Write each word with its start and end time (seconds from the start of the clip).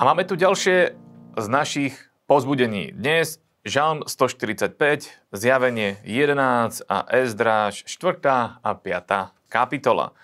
A 0.00 0.08
máme 0.08 0.24
tu 0.24 0.32
ďalšie 0.32 0.96
z 1.36 1.46
našich 1.52 1.92
pozbudení. 2.24 2.88
Dnes 2.88 3.36
Žalm 3.68 4.08
145, 4.08 4.72
Zjavenie 5.28 6.00
11 6.08 6.88
a 6.88 7.04
Ezdráž 7.04 7.84
4. 7.84 8.16
a 8.64 8.70
5. 8.80 9.52
kapitola. 9.52 10.16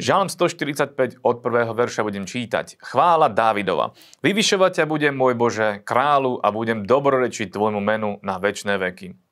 Žalm 0.00 0.32
145 0.32 1.20
od 1.20 1.44
prvého 1.44 1.76
verša 1.76 2.08
budem 2.08 2.24
čítať. 2.24 2.80
Chvála 2.80 3.28
Dávidova. 3.28 3.92
Vyvyšovať 4.24 4.80
ťa 4.80 4.84
budem, 4.88 5.12
môj 5.12 5.36
Bože, 5.36 5.84
kráľu 5.84 6.40
a 6.40 6.48
budem 6.48 6.88
dobrorečiť 6.88 7.52
tvojmu 7.52 7.84
menu 7.84 8.16
na 8.24 8.40
väčšie 8.40 8.80
veky. 8.80 9.27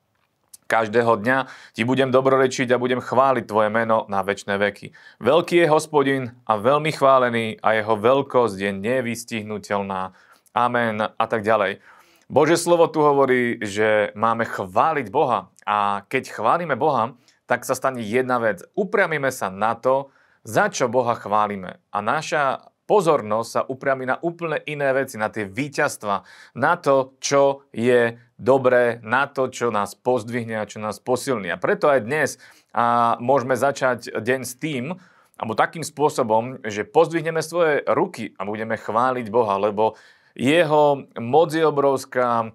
Každého 0.66 1.22
dňa 1.22 1.46
ti 1.78 1.86
budem 1.86 2.10
dobrorečiť 2.10 2.74
a 2.74 2.82
budem 2.82 2.98
chváliť 2.98 3.46
tvoje 3.46 3.70
meno 3.70 4.02
na 4.10 4.26
väčšie 4.26 4.58
veky. 4.58 4.86
Veľký 5.22 5.62
je 5.62 5.70
hospodin 5.70 6.22
a 6.42 6.58
veľmi 6.58 6.90
chválený 6.90 7.62
a 7.62 7.78
jeho 7.78 7.94
veľkosť 7.94 8.58
je 8.58 8.70
nevystihnutelná. 8.74 10.10
Amen 10.50 10.98
a 11.06 11.24
tak 11.30 11.46
ďalej. 11.46 11.78
Bože 12.26 12.58
slovo 12.58 12.90
tu 12.90 13.06
hovorí, 13.06 13.62
že 13.62 14.10
máme 14.18 14.42
chváliť 14.42 15.06
Boha 15.14 15.54
a 15.62 16.02
keď 16.10 16.34
chválime 16.34 16.74
Boha, 16.74 17.14
tak 17.46 17.62
sa 17.62 17.78
stane 17.78 18.02
jedna 18.02 18.42
vec. 18.42 18.66
Upriamime 18.74 19.30
sa 19.30 19.46
na 19.46 19.78
to, 19.78 20.10
za 20.42 20.66
čo 20.66 20.90
Boha 20.90 21.14
chválime. 21.14 21.78
A 21.94 22.02
naša 22.02 22.74
pozornosť 22.86 23.48
sa 23.50 23.66
upriami 23.66 24.06
na 24.06 24.16
úplne 24.22 24.62
iné 24.64 24.94
veci, 24.94 25.18
na 25.18 25.28
tie 25.28 25.44
víťazstva, 25.44 26.22
na 26.54 26.74
to, 26.78 27.18
čo 27.18 27.66
je 27.74 28.16
dobré, 28.38 29.02
na 29.02 29.26
to, 29.26 29.50
čo 29.50 29.74
nás 29.74 29.98
pozdvihne 29.98 30.56
a 30.56 30.68
čo 30.70 30.78
nás 30.78 31.02
posilní. 31.02 31.50
A 31.50 31.60
preto 31.60 31.90
aj 31.90 32.06
dnes 32.06 32.30
a 32.70 33.18
môžeme 33.18 33.58
začať 33.58 34.14
deň 34.14 34.40
s 34.46 34.54
tým, 34.56 34.94
alebo 35.36 35.52
takým 35.52 35.84
spôsobom, 35.84 36.64
že 36.64 36.88
pozdvihneme 36.88 37.44
svoje 37.44 37.84
ruky 37.84 38.32
a 38.40 38.48
budeme 38.48 38.80
chváliť 38.80 39.26
Boha, 39.28 39.60
lebo 39.60 40.00
jeho 40.32 41.04
moc 41.20 41.48
je 41.52 41.64
obrovská, 41.64 42.52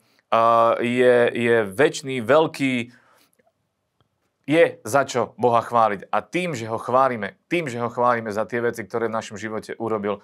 je, 0.81 1.17
je 1.33 1.55
väčší, 1.67 2.21
veľký, 2.25 2.73
je 4.51 4.63
za 4.83 5.07
čo 5.07 5.31
Boha 5.39 5.63
chváliť. 5.63 6.11
A 6.11 6.19
tým, 6.19 6.51
že 6.51 6.67
ho 6.67 6.75
chválime, 6.75 7.39
tým, 7.47 7.71
že 7.71 7.79
ho 7.79 7.87
chválime 7.87 8.35
za 8.35 8.43
tie 8.43 8.59
veci, 8.59 8.83
ktoré 8.83 9.07
v 9.07 9.15
našom 9.15 9.39
živote 9.39 9.79
urobil, 9.79 10.19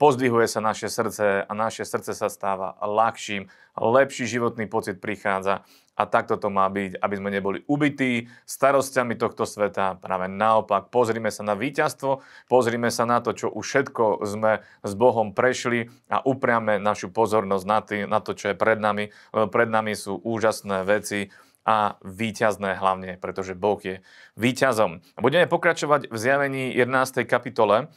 pozdvihuje 0.00 0.48
sa 0.48 0.60
naše 0.64 0.88
srdce 0.88 1.44
a 1.44 1.52
naše 1.52 1.84
srdce 1.84 2.12
sa 2.12 2.28
stáva 2.32 2.76
ľahším, 2.80 3.48
lepší 3.76 4.24
životný 4.24 4.68
pocit 4.68 5.00
prichádza 5.00 5.64
a 5.96 6.04
takto 6.04 6.36
to 6.36 6.52
má 6.52 6.68
byť, 6.68 7.00
aby 7.00 7.14
sme 7.16 7.32
neboli 7.32 7.64
ubití 7.64 8.28
starosťami 8.44 9.16
tohto 9.16 9.48
sveta. 9.48 9.96
Práve 9.96 10.28
naopak, 10.28 10.92
pozrime 10.92 11.32
sa 11.32 11.40
na 11.40 11.56
víťazstvo, 11.56 12.20
pozrime 12.52 12.92
sa 12.92 13.08
na 13.08 13.24
to, 13.24 13.32
čo 13.32 13.48
už 13.48 13.64
všetko 13.64 14.04
sme 14.28 14.60
s 14.84 14.92
Bohom 14.92 15.32
prešli 15.32 15.88
a 16.12 16.20
upriame 16.20 16.76
našu 16.76 17.08
pozornosť 17.08 17.64
na, 17.64 17.78
tý, 17.80 17.96
na 18.04 18.20
to, 18.20 18.36
čo 18.36 18.52
je 18.52 18.56
pred 18.56 18.76
nami, 18.76 19.08
lebo 19.32 19.48
pred 19.48 19.72
nami 19.72 19.96
sú 19.96 20.20
úžasné 20.20 20.84
veci, 20.84 21.32
a 21.66 21.98
víťazné 22.06 22.78
hlavne, 22.78 23.18
pretože 23.18 23.58
Boh 23.58 23.82
je 23.82 23.98
víťazom. 24.38 25.02
Budeme 25.18 25.50
pokračovať 25.50 26.08
v 26.08 26.16
zjavení 26.16 26.64
11. 26.70 27.26
kapitole, 27.26 27.90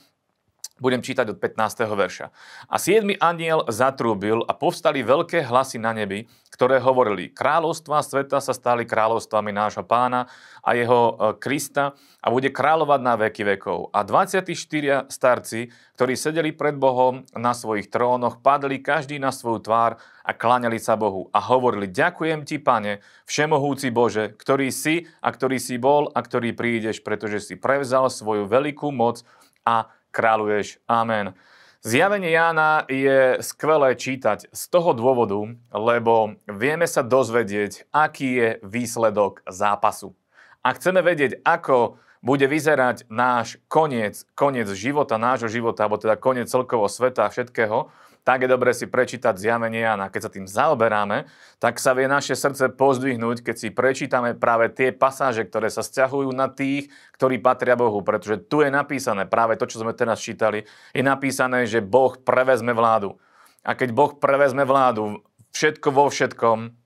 budem 0.80 1.04
čítať 1.04 1.36
od 1.36 1.38
15. 1.38 1.86
verša. 1.86 2.32
A 2.68 2.76
siedmy 2.80 3.16
aniel 3.20 3.68
zatrúbil 3.70 4.44
a 4.48 4.56
povstali 4.56 5.06
veľké 5.06 5.46
hlasy 5.46 5.78
na 5.78 5.94
nebi, 5.94 6.28
ktoré 6.60 6.84
hovorili, 6.84 7.32
kráľovstva 7.32 8.04
sveta 8.04 8.44
sa 8.44 8.52
stali 8.52 8.84
kráľovstvami 8.84 9.52
nášho 9.56 9.88
pána 9.88 10.28
a 10.60 10.76
jeho 10.76 11.00
e, 11.00 11.14
Krista 11.40 11.96
a 12.20 12.28
bude 12.28 12.52
kráľovať 12.52 13.00
na 13.00 13.16
veky 13.16 13.48
vekov. 13.56 13.96
A 13.96 14.04
24 14.04 15.08
starci, 15.08 15.72
ktorí 15.96 16.20
sedeli 16.20 16.52
pred 16.52 16.76
Bohom 16.76 17.24
na 17.32 17.56
svojich 17.56 17.88
trónoch, 17.88 18.44
padli 18.44 18.84
každý 18.84 19.24
na 19.24 19.32
svoju 19.32 19.64
tvár 19.64 20.04
a 20.26 20.32
kláňali 20.36 20.84
sa 20.84 21.00
Bohu 21.00 21.32
a 21.32 21.40
hovorili, 21.40 21.88
ďakujem 21.88 22.44
ti, 22.44 22.60
pane, 22.60 23.00
všemohúci 23.24 23.88
Bože, 23.96 24.36
ktorý 24.36 24.68
si 24.68 25.08
a 25.24 25.32
ktorý 25.32 25.64
si 25.64 25.80
bol 25.80 26.12
a 26.12 26.20
ktorý 26.20 26.52
prídeš, 26.52 27.00
pretože 27.00 27.40
si 27.40 27.56
prevzal 27.56 28.12
svoju 28.12 28.52
veľkú 28.52 28.92
moc 28.92 29.24
a 29.64 29.88
kráľuješ. 30.12 30.82
Amen. 30.90 31.34
Zjavenie 31.80 32.36
Jána 32.36 32.84
je 32.92 33.40
skvelé 33.40 33.96
čítať 33.96 34.52
z 34.52 34.64
toho 34.68 34.92
dôvodu, 34.92 35.40
lebo 35.72 36.36
vieme 36.44 36.84
sa 36.84 37.08
dozvedieť, 37.08 37.88
aký 37.96 38.30
je 38.36 38.50
výsledok 38.68 39.40
zápasu. 39.48 40.12
A 40.60 40.76
chceme 40.76 41.00
vedieť, 41.00 41.40
ako 41.48 41.96
bude 42.20 42.44
vyzerať 42.52 43.08
náš 43.08 43.64
koniec, 43.72 44.28
koniec 44.36 44.68
života, 44.76 45.16
nášho 45.16 45.48
života, 45.48 45.88
alebo 45.88 45.96
teda 45.96 46.20
koniec 46.20 46.52
celkovo 46.52 46.92
sveta 46.92 47.28
a 47.28 47.32
všetkého, 47.32 47.88
tak 48.30 48.46
je 48.46 48.54
dobre 48.54 48.78
si 48.78 48.86
prečítať 48.86 49.42
zjavenie 49.42 49.82
Jana. 49.82 50.14
Keď 50.14 50.22
sa 50.22 50.30
tým 50.30 50.46
zaoberáme, 50.46 51.26
tak 51.58 51.82
sa 51.82 51.98
vie 51.98 52.06
naše 52.06 52.38
srdce 52.38 52.70
pozdvihnúť, 52.78 53.42
keď 53.42 53.56
si 53.58 53.74
prečítame 53.74 54.38
práve 54.38 54.70
tie 54.70 54.94
pasáže, 54.94 55.50
ktoré 55.50 55.74
sa 55.74 55.82
vzťahujú 55.82 56.30
na 56.38 56.46
tých, 56.46 56.94
ktorí 57.18 57.42
patria 57.42 57.74
Bohu. 57.74 58.06
Pretože 58.06 58.38
tu 58.46 58.62
je 58.62 58.70
napísané, 58.70 59.26
práve 59.26 59.58
to, 59.58 59.66
čo 59.66 59.82
sme 59.82 59.98
teraz 59.98 60.22
čítali, 60.22 60.70
je 60.94 61.02
napísané, 61.02 61.66
že 61.66 61.82
Boh 61.82 62.22
prevezme 62.22 62.70
vládu. 62.70 63.18
A 63.66 63.74
keď 63.74 63.98
Boh 63.98 64.14
prevezme 64.14 64.62
vládu, 64.62 65.26
všetko 65.50 65.90
vo 65.90 66.14
všetkom, 66.14 66.78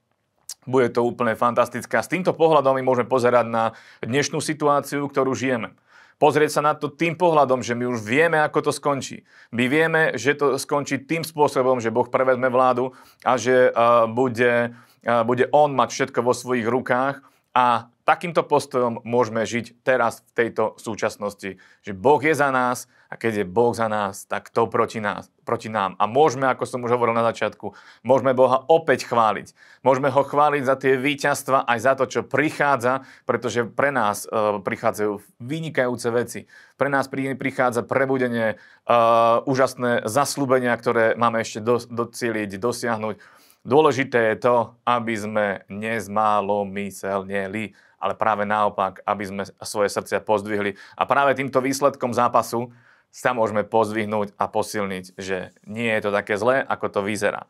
bude 0.64 0.96
to 0.96 1.04
úplne 1.04 1.36
fantastické. 1.36 2.00
A 2.00 2.08
s 2.08 2.12
týmto 2.16 2.32
pohľadom 2.32 2.80
my 2.80 2.88
môžeme 2.88 3.12
pozerať 3.12 3.52
na 3.52 3.76
dnešnú 4.00 4.40
situáciu, 4.40 5.12
ktorú 5.12 5.36
žijeme 5.36 5.76
pozrieť 6.24 6.56
sa 6.56 6.62
na 6.64 6.72
to 6.72 6.88
tým 6.88 7.20
pohľadom, 7.20 7.60
že 7.60 7.76
my 7.76 7.84
už 7.92 8.00
vieme, 8.00 8.40
ako 8.40 8.72
to 8.72 8.72
skončí. 8.72 9.28
My 9.52 9.68
vieme, 9.68 10.16
že 10.16 10.40
to 10.40 10.56
skončí 10.56 11.04
tým 11.04 11.28
spôsobom, 11.28 11.84
že 11.84 11.92
Boh 11.92 12.08
prevezme 12.08 12.48
vládu 12.48 12.96
a 13.28 13.36
že 13.36 13.68
uh, 13.76 14.08
bude, 14.08 14.72
uh, 15.04 15.28
bude 15.28 15.52
On 15.52 15.76
mať 15.76 15.92
všetko 15.92 16.24
vo 16.24 16.32
svojich 16.32 16.64
rukách 16.64 17.20
a 17.52 17.92
takýmto 18.04 18.44
postojom 18.44 19.00
môžeme 19.08 19.48
žiť 19.48 19.80
teraz 19.84 20.24
v 20.32 20.34
tejto 20.36 20.76
súčasnosti. 20.76 21.56
Že 21.84 21.92
Boh 21.96 22.20
je 22.20 22.36
za 22.36 22.52
nás 22.52 22.92
a 23.08 23.16
keď 23.16 23.44
je 23.44 23.46
Boh 23.48 23.72
za 23.72 23.88
nás, 23.88 24.28
tak 24.28 24.52
to 24.52 24.68
proti, 24.68 25.00
nás, 25.00 25.32
proti 25.48 25.72
nám. 25.72 25.96
A 26.02 26.08
môžeme, 26.10 26.50
ako 26.50 26.66
som 26.68 26.84
už 26.84 26.92
hovoril 26.98 27.16
na 27.16 27.24
začiatku, 27.30 27.72
môžeme 28.02 28.34
Boha 28.36 28.66
opäť 28.68 29.08
chváliť. 29.08 29.54
Môžeme 29.86 30.10
ho 30.12 30.24
chváliť 30.26 30.64
za 30.66 30.76
tie 30.76 31.00
víťazstva 31.00 31.64
aj 31.64 31.80
za 31.80 31.96
to, 31.96 32.06
čo 32.10 32.28
prichádza, 32.28 33.08
pretože 33.24 33.64
pre 33.70 33.92
nás 33.94 34.28
uh, 34.28 34.60
prichádzajú 34.60 35.22
vynikajúce 35.40 36.12
veci. 36.12 36.50
Pre 36.76 36.90
nás 36.90 37.08
prichádza 37.12 37.84
prebudenie, 37.86 38.58
uh, 38.90 39.40
úžasné 39.46 40.02
zaslúbenia, 40.10 40.76
ktoré 40.76 41.16
máme 41.16 41.40
ešte 41.46 41.62
do, 41.64 41.80
docieliť, 41.80 42.60
dosiahnuť. 42.60 43.16
Dôležité 43.64 44.36
je 44.36 44.44
to, 44.44 44.76
aby 44.84 45.16
sme 45.16 45.64
nezmálomyselneli, 45.72 47.72
ale 48.04 48.20
práve 48.20 48.44
naopak, 48.44 49.00
aby 49.08 49.24
sme 49.24 49.44
svoje 49.64 49.88
srdcia 49.88 50.20
pozdvihli. 50.20 50.76
A 51.00 51.08
práve 51.08 51.40
týmto 51.40 51.64
výsledkom 51.64 52.12
zápasu 52.12 52.76
sa 53.08 53.32
môžeme 53.32 53.64
pozdvihnúť 53.64 54.36
a 54.36 54.52
posilniť, 54.52 55.16
že 55.16 55.56
nie 55.64 55.88
je 55.88 56.02
to 56.04 56.12
také 56.12 56.36
zlé, 56.36 56.60
ako 56.68 56.92
to 56.92 57.00
vyzerá. 57.00 57.48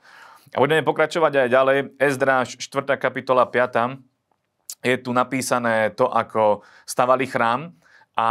A 0.54 0.62
budeme 0.62 0.86
pokračovať 0.86 1.34
aj 1.34 1.50
ďalej. 1.50 1.78
Ezdráž 1.98 2.62
4. 2.62 2.94
kapitola 3.02 3.50
5. 3.50 3.98
Je 4.86 4.96
tu 5.02 5.10
napísané 5.10 5.90
to, 5.98 6.06
ako 6.06 6.62
stavali 6.86 7.26
chrám 7.26 7.74
a, 8.14 8.30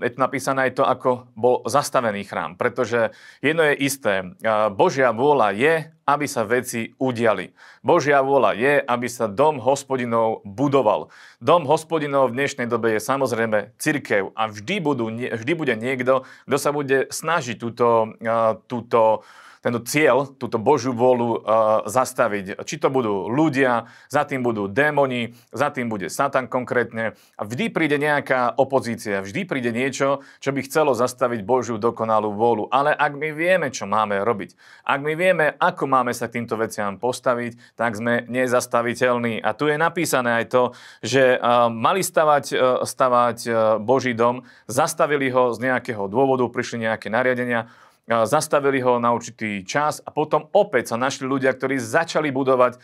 je 0.00 0.10
tu 0.12 0.18
napísané 0.20 0.68
aj 0.68 0.72
to, 0.80 0.84
ako 0.88 1.28
bol 1.36 1.60
zastavený 1.68 2.24
chrám. 2.24 2.56
Pretože 2.56 3.12
jedno 3.44 3.68
je 3.68 3.74
isté, 3.84 4.32
Božia 4.72 5.12
vôľa 5.12 5.52
je, 5.52 5.74
aby 6.06 6.24
sa 6.30 6.46
veci 6.46 6.94
udiali. 6.96 7.52
Božia 7.82 8.22
vôľa 8.22 8.56
je, 8.56 8.74
aby 8.78 9.08
sa 9.10 9.26
dom 9.26 9.58
hospodinov 9.58 10.40
budoval. 10.46 11.10
Dom 11.42 11.66
hospodinov 11.66 12.30
v 12.30 12.40
dnešnej 12.40 12.70
dobe 12.70 12.96
je 12.96 13.02
samozrejme 13.02 13.74
cirkev 13.76 14.30
a 14.32 14.48
vždy, 14.48 14.76
budú, 14.80 15.10
vždy 15.10 15.52
bude 15.52 15.74
niekto, 15.74 16.22
kto 16.46 16.56
sa 16.56 16.70
bude 16.70 17.10
snažiť 17.10 17.58
túto, 17.58 18.16
túto 18.70 19.26
tento 19.66 19.82
cieľ, 19.82 20.30
túto 20.38 20.62
Božiu 20.62 20.94
vôľu 20.94 21.42
uh, 21.42 21.82
zastaviť. 21.90 22.62
Či 22.62 22.78
to 22.78 22.86
budú 22.86 23.26
ľudia, 23.26 23.90
za 24.06 24.22
tým 24.22 24.46
budú 24.46 24.70
démoni, 24.70 25.34
za 25.50 25.74
tým 25.74 25.90
bude 25.90 26.06
Satan 26.06 26.46
konkrétne. 26.46 27.18
A 27.34 27.42
vždy 27.42 27.74
príde 27.74 27.98
nejaká 27.98 28.54
opozícia, 28.62 29.26
vždy 29.26 29.42
príde 29.42 29.74
niečo, 29.74 30.22
čo 30.38 30.54
by 30.54 30.62
chcelo 30.62 30.94
zastaviť 30.94 31.42
Božiu 31.42 31.82
dokonalú 31.82 32.30
vôľu. 32.38 32.70
Ale 32.70 32.94
ak 32.94 33.18
my 33.18 33.34
vieme, 33.34 33.74
čo 33.74 33.90
máme 33.90 34.22
robiť, 34.22 34.54
ak 34.86 35.00
my 35.02 35.12
vieme, 35.18 35.58
ako 35.58 35.90
máme 35.90 36.14
sa 36.14 36.30
k 36.30 36.38
týmto 36.38 36.54
veciam 36.54 36.94
postaviť, 36.94 37.74
tak 37.74 37.98
sme 37.98 38.22
nezastaviteľní. 38.30 39.42
A 39.42 39.50
tu 39.50 39.66
je 39.66 39.74
napísané 39.74 40.46
aj 40.46 40.46
to, 40.46 40.62
že 41.02 41.42
uh, 41.42 41.66
mali 41.66 42.06
stavať, 42.06 42.44
uh, 42.54 42.58
stavať 42.86 43.38
uh, 43.50 43.54
Boží 43.82 44.14
dom, 44.14 44.46
zastavili 44.70 45.26
ho 45.34 45.50
z 45.50 45.58
nejakého 45.58 46.06
dôvodu, 46.06 46.46
prišli 46.46 46.86
nejaké 46.86 47.10
nariadenia, 47.10 47.66
zastavili 48.06 48.78
ho 48.78 49.02
na 49.02 49.10
určitý 49.10 49.66
čas 49.66 49.98
a 50.06 50.14
potom 50.14 50.46
opäť 50.54 50.94
sa 50.94 50.96
našli 50.96 51.26
ľudia, 51.26 51.50
ktorí 51.50 51.82
začali 51.82 52.30
budovať 52.30 52.78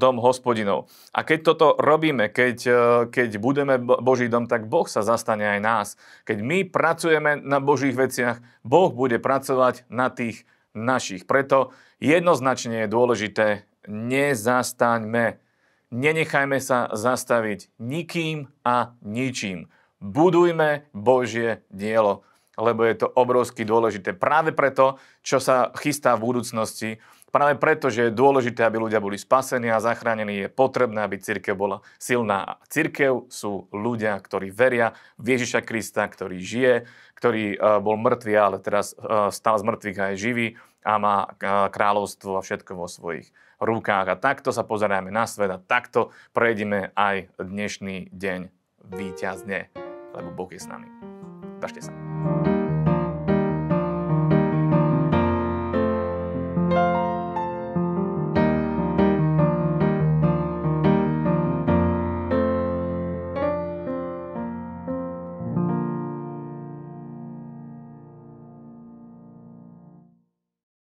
dom 0.00 0.16
hospodinov. 0.16 0.88
A 1.12 1.22
keď 1.28 1.38
toto 1.44 1.66
robíme, 1.76 2.32
keď, 2.32 2.56
e, 2.64 2.72
keď 3.12 3.30
budeme 3.36 3.76
Boží 3.80 4.32
dom, 4.32 4.48
tak 4.48 4.64
Boh 4.64 4.88
sa 4.88 5.04
zastane 5.04 5.44
aj 5.44 5.60
nás. 5.60 5.88
Keď 6.24 6.38
my 6.40 6.58
pracujeme 6.68 7.36
na 7.40 7.60
Božích 7.60 7.92
veciach, 7.92 8.40
Boh 8.64 8.92
bude 8.92 9.20
pracovať 9.20 9.84
na 9.92 10.08
tých 10.08 10.48
našich. 10.72 11.28
Preto 11.28 11.72
jednoznačne 12.00 12.84
je 12.84 12.92
dôležité, 12.92 13.46
nezastaňme. 13.88 15.40
Nenechajme 15.92 16.58
sa 16.58 16.90
zastaviť 16.92 17.70
nikým 17.78 18.50
a 18.66 18.92
ničím. 19.00 19.70
Budujme 20.02 20.84
Božie 20.92 21.64
dielo, 21.72 22.26
lebo 22.56 22.84
je 22.88 23.04
to 23.04 23.12
obrovsky 23.12 23.62
dôležité. 23.62 24.16
Práve 24.16 24.50
preto, 24.56 24.96
čo 25.20 25.38
sa 25.38 25.70
chystá 25.76 26.16
v 26.16 26.32
budúcnosti, 26.32 26.90
Práve 27.36 27.60
preto, 27.60 27.92
že 27.92 28.08
je 28.08 28.16
dôležité, 28.16 28.64
aby 28.64 28.80
ľudia 28.80 28.96
boli 28.96 29.20
spasení 29.20 29.68
a 29.68 29.76
zachránení, 29.76 30.46
je 30.46 30.48
potrebné, 30.48 31.04
aby 31.04 31.20
církev 31.20 31.52
bola 31.52 31.84
silná. 32.00 32.56
Církev 32.72 33.28
sú 33.28 33.68
ľudia, 33.76 34.16
ktorí 34.16 34.48
veria 34.48 34.96
v 35.20 35.36
Ježiša 35.36 35.60
Krista, 35.60 36.08
ktorý 36.08 36.40
žije, 36.40 36.88
ktorý 37.18 37.60
uh, 37.60 37.76
bol 37.84 38.00
mŕtvý, 38.00 38.34
ale 38.40 38.56
teraz 38.62 38.96
uh, 38.96 39.28
stal 39.28 39.60
z 39.60 39.68
mŕtvych 39.68 39.98
a 40.00 40.04
je 40.14 40.16
živý 40.16 40.46
a 40.80 40.96
má 40.96 41.28
uh, 41.28 41.68
kráľovstvo 41.68 42.40
a 42.40 42.44
všetko 42.46 42.72
vo 42.72 42.88
svojich 42.88 43.28
rukách. 43.60 44.06
A 44.06 44.16
takto 44.16 44.48
sa 44.48 44.64
pozeráme 44.64 45.12
na 45.12 45.28
svet 45.28 45.52
a 45.52 45.60
takto 45.60 46.16
prejdeme 46.32 46.96
aj 46.96 47.36
dnešný 47.36 48.16
deň 48.16 48.48
víťazne, 48.96 49.68
lebo 50.16 50.32
Boh 50.32 50.48
je 50.48 50.62
s 50.62 50.70
nami. 50.70 50.95
Berstisen. 51.60 52.65